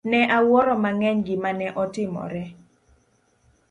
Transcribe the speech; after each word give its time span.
Ne 0.09 0.19
awuoro 0.37 0.73
mang'eny 0.83 1.19
gima 1.25 1.51
ne 1.59 1.67
otimore. 1.83 2.43